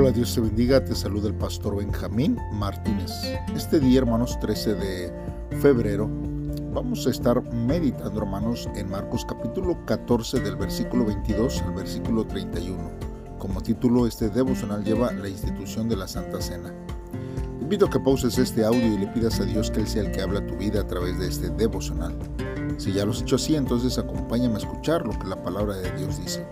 [0.00, 3.10] Hola, Dios te bendiga, te saluda el pastor Benjamín Martínez.
[3.52, 5.12] Este día, hermanos, 13 de
[5.60, 6.08] febrero,
[6.72, 12.78] vamos a estar meditando, hermanos, en Marcos capítulo 14 del versículo 22 al versículo 31.
[13.40, 16.72] Como título, este devocional lleva la institución de la Santa Cena.
[17.58, 20.02] Te invito a que pauses este audio y le pidas a Dios que Él sea
[20.02, 22.16] el que habla tu vida a través de este devocional.
[22.76, 25.90] Si ya lo has hecho así, entonces acompáñame a escuchar lo que la palabra de
[25.98, 26.46] Dios dice.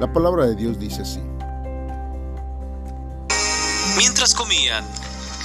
[0.00, 1.20] La palabra de Dios dice así.
[3.96, 4.84] Mientras comían,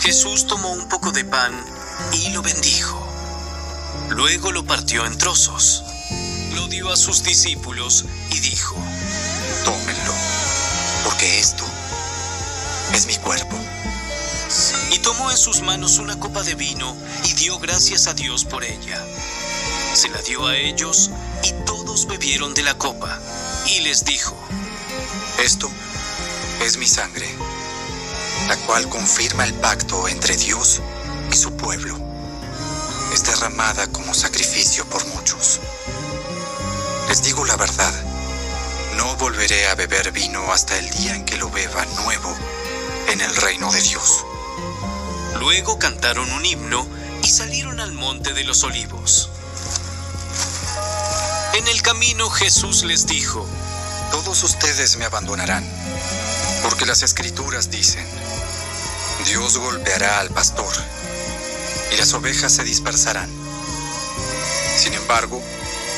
[0.02, 1.53] Jesús tomó un poco de pan
[2.11, 2.99] y lo bendijo.
[4.09, 5.84] Luego lo partió en trozos,
[6.53, 8.75] lo dio a sus discípulos y dijo,
[9.63, 10.13] Tómenlo,
[11.03, 11.63] porque esto
[12.93, 13.57] es mi cuerpo.
[14.91, 18.63] Y tomó en sus manos una copa de vino y dio gracias a Dios por
[18.63, 19.03] ella.
[19.93, 21.09] Se la dio a ellos
[21.43, 23.20] y todos bebieron de la copa.
[23.67, 24.37] Y les dijo,
[25.39, 25.71] Esto
[26.62, 27.42] es mi sangre
[28.48, 30.82] la cual confirma el pacto entre Dios
[31.32, 31.98] y su pueblo.
[33.13, 35.60] Es derramada como sacrificio por muchos.
[37.10, 37.94] Les digo la verdad,
[38.98, 42.36] no volveré a beber vino hasta el día en que lo beba nuevo
[43.10, 44.26] en el reino de Dios.
[45.40, 46.88] Luego cantaron un himno
[47.24, 49.30] y salieron al monte de los olivos.
[51.54, 53.48] En el camino Jesús les dijo,
[54.12, 55.64] Todos ustedes me abandonarán,
[56.64, 58.08] porque las escrituras dicen,
[59.26, 60.74] Dios golpeará al pastor
[61.93, 63.30] y las ovejas se dispersarán.
[64.78, 65.41] Sin embargo,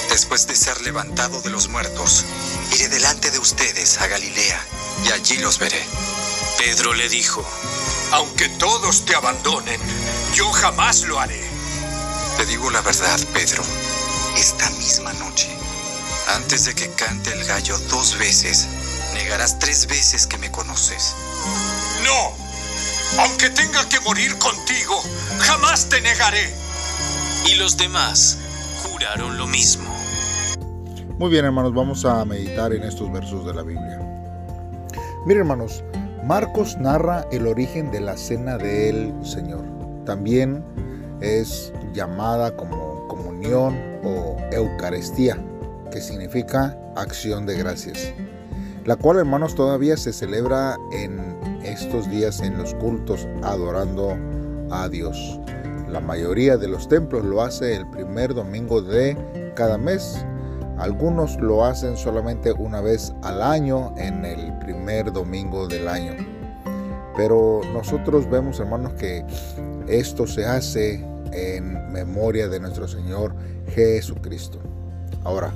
[0.09, 2.25] después de ser levantado de los muertos,
[2.73, 4.59] iré delante de ustedes a Galilea
[5.05, 5.83] y allí los veré.
[6.59, 7.43] Pedro le dijo,
[8.11, 9.81] Aunque todos te abandonen,
[10.33, 11.43] yo jamás lo haré.
[12.37, 13.63] Te digo la verdad, Pedro,
[14.37, 15.49] esta misma noche,
[16.35, 18.67] antes de que cante el gallo dos veces,
[19.13, 21.13] negarás tres veces que me conoces.
[22.03, 22.44] No,
[23.19, 25.01] aunque tenga que morir contigo,
[25.39, 26.53] jamás te negaré.
[27.47, 28.37] Y los demás
[28.83, 29.93] juraron lo mismo.
[31.17, 33.99] Muy bien, hermanos, vamos a meditar en estos versos de la Biblia.
[35.25, 35.83] Miren, hermanos,
[36.25, 39.63] Marcos narra el origen de la cena del Señor.
[40.05, 40.63] También
[41.21, 45.37] es llamada como comunión o Eucaristía,
[45.91, 48.11] que significa acción de gracias.
[48.85, 51.34] La cual, hermanos, todavía se celebra en
[51.65, 54.17] estos días en los cultos adorando
[54.71, 55.39] a Dios.
[55.89, 59.17] La mayoría de los templos lo hace el primer domingo de
[59.55, 60.25] cada mes.
[60.77, 66.13] Algunos lo hacen solamente una vez al año en el primer domingo del año.
[67.15, 69.25] Pero nosotros vemos, hermanos, que
[69.87, 73.33] esto se hace en memoria de nuestro Señor
[73.67, 74.59] Jesucristo.
[75.23, 75.53] Ahora,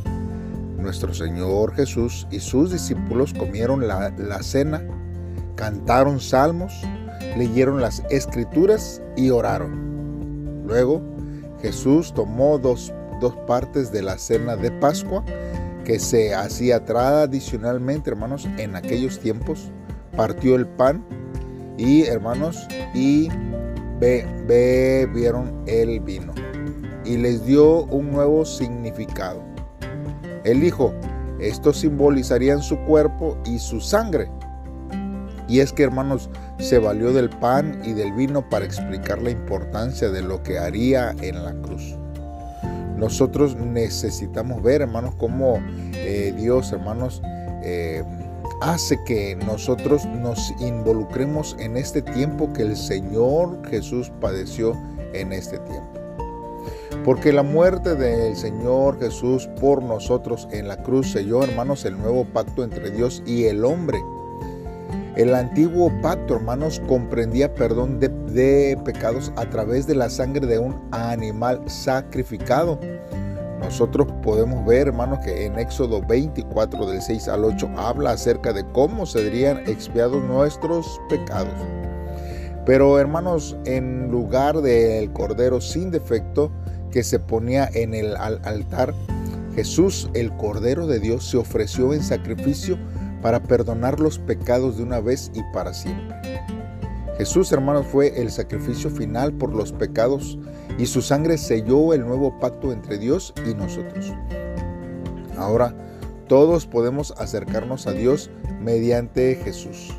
[0.78, 4.82] nuestro Señor Jesús y sus discípulos comieron la, la cena
[5.60, 6.72] cantaron salmos,
[7.38, 10.64] leyeron las escrituras y oraron.
[10.66, 11.02] Luego
[11.62, 15.22] Jesús tomó dos, dos partes de la cena de Pascua
[15.84, 19.70] que se hacía tradicionalmente, hermanos, en aquellos tiempos.
[20.16, 21.04] Partió el pan
[21.78, 23.28] y, hermanos, y
[24.00, 26.34] bebieron el vino.
[27.04, 29.44] Y les dio un nuevo significado.
[30.46, 30.94] Él dijo,
[31.42, 34.32] estos simbolizarían su cuerpo y su sangre
[35.50, 36.30] y es que, hermanos,
[36.60, 41.16] se valió del pan y del vino para explicar la importancia de lo que haría
[41.22, 41.96] en la cruz.
[42.96, 45.60] Nosotros necesitamos ver, hermanos, cómo
[45.94, 47.22] eh, Dios, hermanos,
[47.64, 48.04] eh,
[48.62, 54.74] hace que nosotros nos involucremos en este tiempo que el Señor Jesús padeció
[55.14, 55.94] en este tiempo.
[57.04, 62.26] Porque la muerte del Señor Jesús por nosotros en la cruz selló, hermanos, el nuevo
[62.26, 64.00] pacto entre Dios y el hombre
[65.20, 70.80] el antiguo pacto, hermanos, comprendía perdón de, pecados a través de la sangre de un
[70.92, 72.80] animal sacrificado.
[73.60, 78.64] Nosotros podemos ver, hermanos, que en Éxodo 24 del 6 al 8 habla acerca de
[78.72, 81.54] cómo serían expiados nuestros pecados.
[82.66, 86.50] Pero, hermanos, en lugar del cordero sin defecto
[86.92, 88.94] que se ponía en el altar,
[89.54, 92.78] Jesús, el cordero de Dios, se ofreció en sacrificio
[93.22, 96.16] para perdonar los pecados de una vez y para siempre.
[97.18, 100.38] Jesús, hermanos, fue el sacrificio final por los pecados
[100.78, 104.14] y su sangre selló el nuevo pacto entre Dios y nosotros.
[105.38, 105.76] Ahora,
[106.28, 108.30] todos podemos acercarnos a Dios
[108.62, 109.94] mediante Jesús,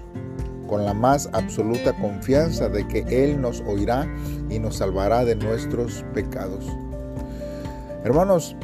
[0.67, 4.07] con la más absoluta confianza de que Él nos oirá
[4.49, 6.65] y nos salvará de nuestros pecados.
[8.05, 8.57] Hermanos,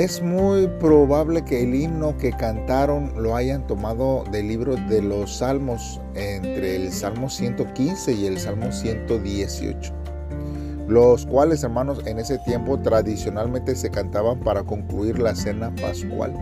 [0.00, 5.36] Es muy probable que el himno que cantaron lo hayan tomado del libro de los
[5.36, 9.92] Salmos, entre el Salmo 115 y el Salmo 118,
[10.88, 16.32] los cuales, hermanos, en ese tiempo tradicionalmente se cantaban para concluir la cena pascual.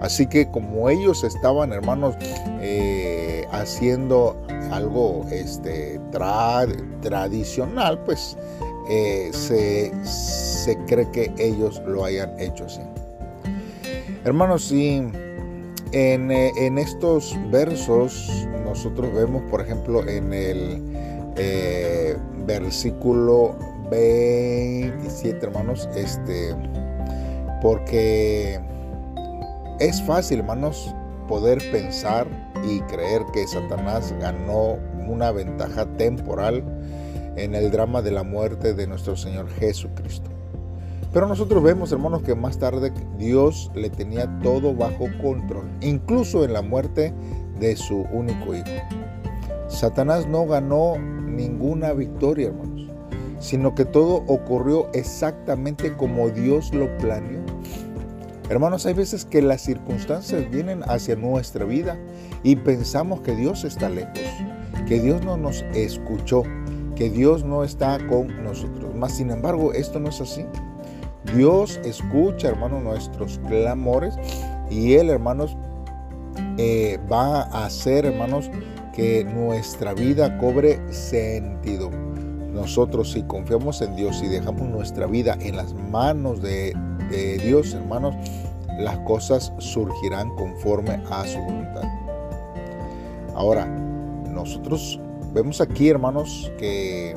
[0.00, 2.16] Así que como ellos estaban, hermanos,
[2.60, 4.36] eh, haciendo
[4.72, 6.00] algo este,
[7.02, 8.36] tradicional, pues
[8.90, 9.92] eh, se,
[10.86, 12.80] cree que ellos lo hayan hecho así.
[14.24, 15.02] Hermanos, sí,
[15.92, 20.82] en, eh, en, estos versos nosotros vemos, por ejemplo, en el
[21.36, 22.16] eh,
[22.46, 23.56] versículo
[23.90, 26.54] 27, hermanos, este,
[27.62, 28.60] porque
[29.80, 30.94] es fácil, hermanos,
[31.28, 32.26] poder pensar
[32.64, 36.64] y creer que Satanás ganó una ventaja temporal
[37.36, 40.37] en el drama de la muerte de nuestro Señor Jesucristo.
[41.12, 46.52] Pero nosotros vemos, hermanos, que más tarde Dios le tenía todo bajo control, incluso en
[46.52, 47.14] la muerte
[47.58, 48.66] de su único hijo.
[49.68, 52.90] Satanás no ganó ninguna victoria, hermanos,
[53.38, 57.40] sino que todo ocurrió exactamente como Dios lo planeó.
[58.50, 61.98] Hermanos, hay veces que las circunstancias vienen hacia nuestra vida
[62.42, 64.18] y pensamos que Dios está lejos,
[64.86, 66.44] que Dios no nos escuchó,
[66.96, 68.94] que Dios no está con nosotros.
[68.94, 70.46] Mas, sin embargo, esto no es así.
[71.34, 74.16] Dios escucha, hermanos, nuestros clamores
[74.70, 75.56] y Él, hermanos,
[76.56, 78.50] eh, va a hacer, hermanos,
[78.94, 81.90] que nuestra vida cobre sentido.
[81.90, 86.74] Nosotros si confiamos en Dios y dejamos nuestra vida en las manos de,
[87.10, 88.14] de Dios, hermanos,
[88.78, 91.84] las cosas surgirán conforme a su voluntad.
[93.34, 95.00] Ahora, nosotros
[95.34, 97.14] Vemos aquí, hermanos, que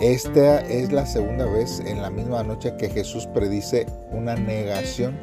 [0.00, 5.16] esta es la segunda vez en la misma noche que Jesús predice una negación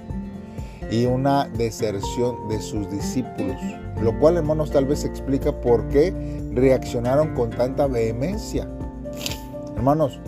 [0.89, 3.55] y una deserción de sus discípulos,
[4.01, 6.13] lo cual, hermanos, tal vez explica por qué
[6.53, 8.67] reaccionaron con tanta vehemencia.
[9.75, 10.19] Hermanos,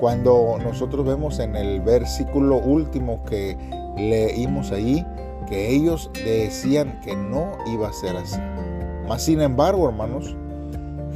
[0.00, 3.56] cuando nosotros vemos en el versículo último que
[3.96, 5.04] leímos ahí,
[5.46, 8.40] que ellos decían que no iba a ser así.
[9.06, 10.36] Mas, sin embargo, hermanos,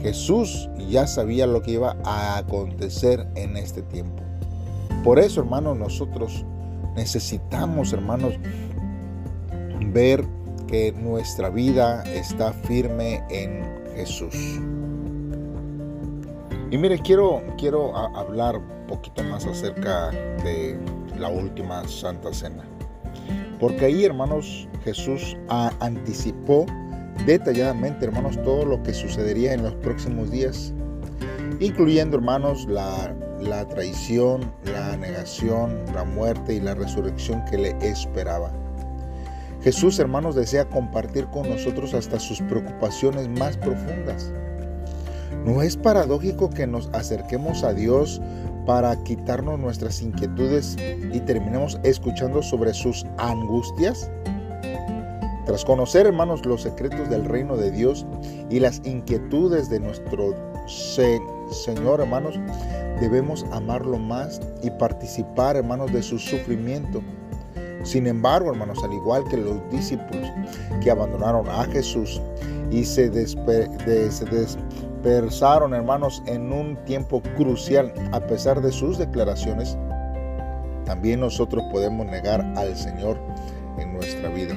[0.05, 4.23] Jesús ya sabía lo que iba a acontecer en este tiempo.
[5.03, 6.45] Por eso, hermanos, nosotros
[6.95, 8.35] necesitamos, hermanos,
[9.93, 10.23] ver
[10.67, 13.65] que nuestra vida está firme en
[13.97, 14.35] Jesús.
[16.71, 20.79] Y mire, quiero, quiero hablar un poquito más acerca de
[21.19, 22.65] la última Santa Cena.
[23.59, 26.67] Porque ahí, hermanos, Jesús anticipó
[27.27, 30.73] detalladamente, hermanos, todo lo que sucedería en los próximos días,
[31.61, 38.53] incluyendo, hermanos, la, la traición, la negación, la muerte y la resurrección que le esperaba.
[39.63, 44.31] Jesús, hermanos, desea compartir con nosotros hasta sus preocupaciones más profundas.
[45.45, 48.21] ¿No es paradójico que nos acerquemos a Dios
[48.67, 50.77] para quitarnos nuestras inquietudes
[51.13, 54.11] y terminemos escuchando sobre sus angustias?
[55.47, 58.07] Tras conocer, hermanos, los secretos del reino de Dios
[58.49, 60.35] y las inquietudes de nuestro
[61.51, 62.39] Señor, hermanos,
[63.01, 67.03] debemos amarlo más y participar, hermanos, de su sufrimiento.
[67.83, 70.33] Sin embargo, hermanos, al igual que los discípulos
[70.83, 72.23] que abandonaron a Jesús
[72.71, 79.77] y se, se dispersaron, hermanos, en un tiempo crucial, a pesar de sus declaraciones,
[80.87, 83.19] también nosotros podemos negar al Señor
[83.79, 84.57] en nuestra vida.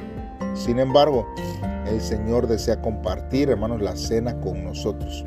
[0.54, 1.28] Sin embargo,
[1.88, 5.26] el Señor desea compartir, hermanos, la cena con nosotros,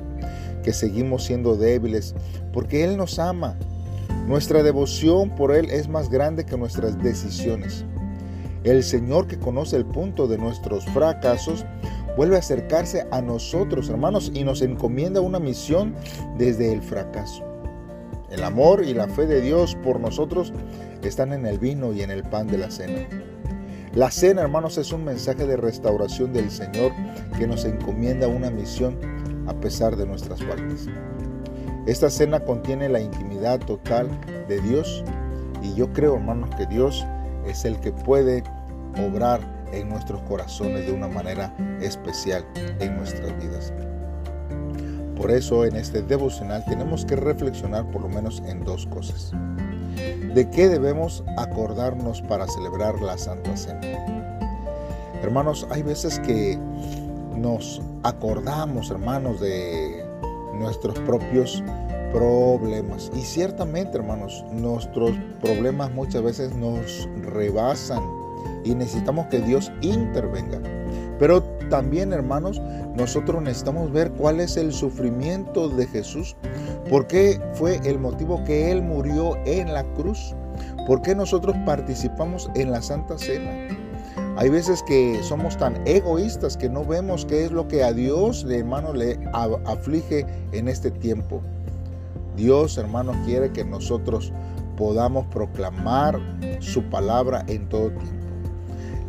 [0.62, 2.14] que seguimos siendo débiles,
[2.52, 3.56] porque Él nos ama.
[4.26, 7.84] Nuestra devoción por Él es más grande que nuestras decisiones.
[8.64, 11.64] El Señor que conoce el punto de nuestros fracasos,
[12.16, 15.94] vuelve a acercarse a nosotros, hermanos, y nos encomienda una misión
[16.36, 17.42] desde el fracaso.
[18.30, 20.52] El amor y la fe de Dios por nosotros
[21.02, 23.08] están en el vino y en el pan de la cena.
[23.94, 26.92] La cena, hermanos, es un mensaje de restauración del Señor
[27.36, 28.96] que nos encomienda una misión
[29.48, 30.86] a pesar de nuestras faltas.
[31.86, 34.08] Esta cena contiene la intimidad total
[34.46, 35.02] de Dios
[35.60, 37.04] y yo creo, hermanos, que Dios
[37.44, 38.44] es el que puede
[39.08, 39.40] obrar
[39.72, 42.46] en nuestros corazones de una manera especial
[42.78, 43.72] en nuestras vidas.
[45.20, 49.32] Por eso en este devocional tenemos que reflexionar por lo menos en dos cosas.
[50.34, 53.82] ¿De qué debemos acordarnos para celebrar la Santa Cena?
[55.22, 56.58] Hermanos, hay veces que
[57.36, 60.06] nos acordamos, hermanos, de
[60.54, 61.62] nuestros propios
[62.14, 63.10] problemas.
[63.14, 65.12] Y ciertamente, hermanos, nuestros
[65.42, 68.02] problemas muchas veces nos rebasan
[68.64, 70.60] y necesitamos que Dios intervenga.
[71.18, 72.60] Pero también, hermanos,
[72.94, 76.36] nosotros necesitamos ver cuál es el sufrimiento de Jesús,
[76.90, 80.34] por qué fue el motivo que Él murió en la cruz,
[80.86, 83.50] por qué nosotros participamos en la Santa Cena.
[84.36, 88.46] Hay veces que somos tan egoístas que no vemos qué es lo que a Dios,
[88.48, 91.40] hermano, le aflige en este tiempo.
[92.36, 94.32] Dios, hermano, quiere que nosotros
[94.76, 96.18] podamos proclamar
[96.60, 98.19] su palabra en todo tiempo.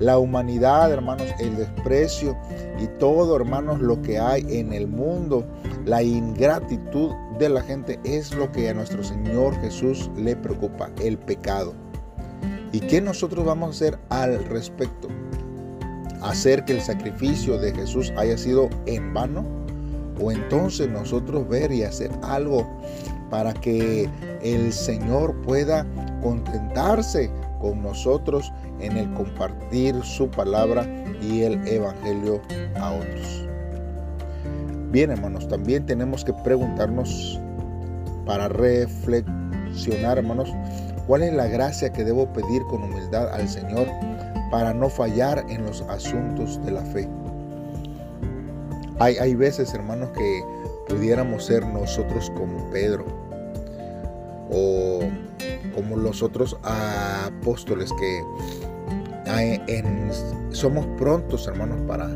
[0.02, 2.36] La humanidad, hermanos, el desprecio
[2.80, 5.46] y todo, hermanos, lo que hay en el mundo,
[5.86, 11.20] la ingratitud de la gente es lo que a nuestro Señor Jesús le preocupa, el
[11.20, 11.76] pecado.
[12.72, 15.08] ¿Y qué nosotros vamos a hacer al respecto?
[16.24, 19.46] ¿Hacer que el sacrificio de Jesús haya sido en vano?
[20.20, 22.68] ¿O entonces nosotros ver y hacer algo
[23.30, 24.10] para que
[24.42, 25.86] el Señor pueda
[26.24, 27.30] contentarse
[27.62, 30.86] con nosotros en el compartir su palabra
[31.22, 32.42] y el evangelio
[32.76, 33.48] a otros.
[34.92, 37.40] Bien, hermanos, también tenemos que preguntarnos
[38.26, 40.54] para reflexionar, hermanos,
[41.08, 43.88] cuál es la gracia que debo pedir con humildad al Señor
[44.52, 47.08] para no fallar en los asuntos de la fe.
[49.00, 50.44] Hay, hay veces, hermanos, que
[50.90, 53.06] pudiéramos ser nosotros como Pedro
[54.52, 55.00] o
[55.72, 58.24] como los otros apóstoles que
[60.52, 62.10] somos prontos, hermanos, para,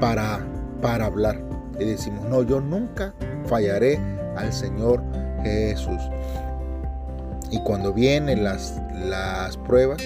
[0.00, 0.46] para,
[0.80, 1.40] para hablar.
[1.78, 3.14] Y decimos, no, yo nunca
[3.46, 3.98] fallaré
[4.36, 5.02] al Señor
[5.42, 6.00] Jesús.
[7.50, 10.02] Y cuando vienen las, las pruebas,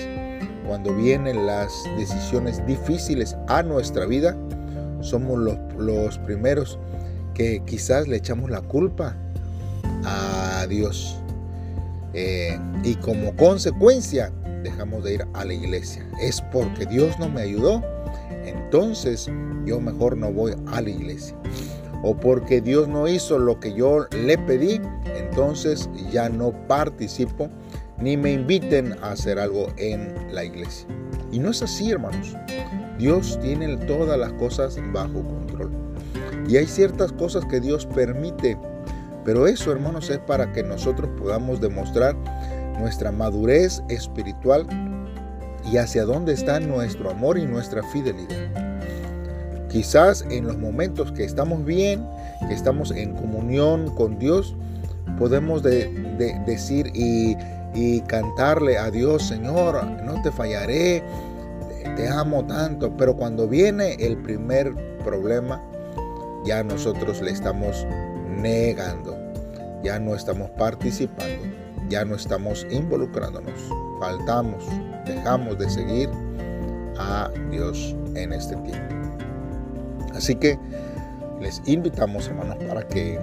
[0.66, 4.36] cuando vienen las decisiones difíciles a nuestra vida,
[5.00, 6.78] somos los, los primeros
[7.34, 9.16] que quizás le echamos la culpa
[10.04, 11.22] a Dios.
[12.14, 16.08] Eh, y como consecuencia dejamos de ir a la iglesia.
[16.20, 17.82] Es porque Dios no me ayudó,
[18.44, 19.30] entonces
[19.64, 21.36] yo mejor no voy a la iglesia.
[22.02, 24.80] O porque Dios no hizo lo que yo le pedí,
[25.16, 27.50] entonces ya no participo
[28.00, 30.86] ni me inviten a hacer algo en la iglesia.
[31.32, 32.34] Y no es así, hermanos.
[32.98, 35.70] Dios tiene todas las cosas bajo control.
[36.48, 38.56] Y hay ciertas cosas que Dios permite
[39.28, 42.16] pero eso, hermanos, es para que nosotros podamos demostrar
[42.80, 44.66] nuestra madurez espiritual
[45.70, 48.48] y hacia dónde está nuestro amor y nuestra fidelidad.
[49.68, 52.08] Quizás en los momentos que estamos bien,
[52.48, 54.56] que estamos en comunión con Dios,
[55.18, 57.36] podemos decir y,
[57.74, 61.04] y cantarle a Dios, Señor, no te fallaré,
[61.96, 65.62] te amo tanto, pero cuando viene el primer problema,
[66.48, 67.86] ya nosotros le estamos
[68.26, 69.28] negando
[69.82, 71.44] ya no estamos participando,
[71.88, 73.60] ya no estamos involucrándonos,
[74.00, 74.64] faltamos,
[75.06, 76.10] dejamos de seguir
[76.98, 78.94] a Dios en este tiempo.
[80.14, 80.58] Así que
[81.40, 83.18] les invitamos, hermanos, para que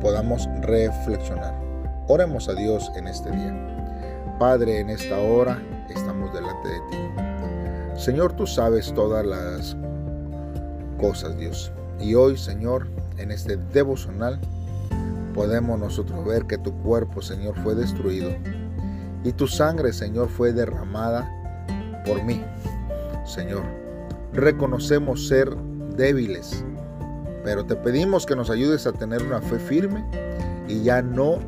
[0.00, 1.60] podamos reflexionar.
[2.08, 4.36] Oremos a Dios en este día.
[4.38, 8.00] Padre, en esta hora estamos delante de ti.
[8.00, 9.76] Señor, tú sabes todas las
[10.98, 11.72] cosas, Dios.
[12.02, 14.40] Y hoy, Señor, en este devocional,
[15.34, 18.30] podemos nosotros ver que tu cuerpo, Señor, fue destruido
[19.24, 21.30] y tu sangre, Señor, fue derramada
[22.04, 22.44] por mí.
[23.24, 23.62] Señor,
[24.32, 25.54] reconocemos ser
[25.96, 26.64] débiles,
[27.44, 30.04] pero te pedimos que nos ayudes a tener una fe firme
[30.66, 31.38] y ya no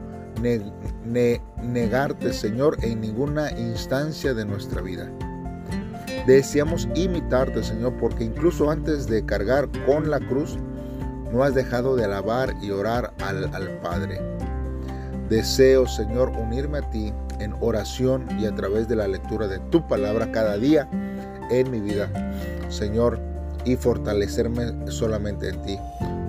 [1.64, 5.10] negarte, Señor, en ninguna instancia de nuestra vida.
[6.26, 10.56] Deseamos imitarte, Señor, porque incluso antes de cargar con la cruz,
[11.30, 13.50] no has dejado de alabar y orar al,
[13.82, 14.20] Padre.
[15.28, 19.86] Deseo, Señor, unirme a ti en oración y a través de la lectura de tu
[19.86, 20.88] palabra cada día
[21.50, 22.08] en mi vida,
[22.68, 23.18] Señor,
[23.64, 25.78] y fortalecerme solamente en ti,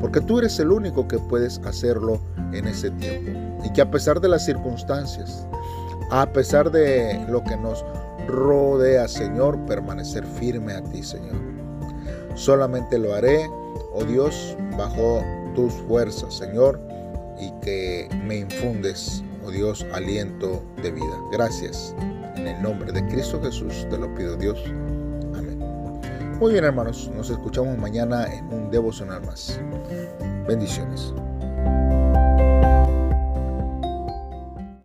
[0.01, 2.19] porque tú eres el único que puedes hacerlo
[2.51, 3.31] en ese tiempo.
[3.63, 5.47] Y que a pesar de las circunstancias,
[6.11, 7.85] a pesar de lo que nos
[8.27, 11.35] rodea, Señor, permanecer firme a ti, Señor.
[12.35, 13.49] Solamente lo haré
[13.95, 15.23] oh Dios, bajo
[15.55, 16.79] tus fuerzas, Señor,
[17.39, 21.21] y que me infundes, oh Dios, aliento de vida.
[21.31, 21.95] Gracias.
[22.35, 24.61] En el nombre de Cristo Jesús te lo pido, Dios.
[25.33, 25.59] Amén.
[26.39, 29.59] Muy bien, hermanos, nos escuchamos mañana en un devocional más.
[30.45, 31.13] Bendiciones.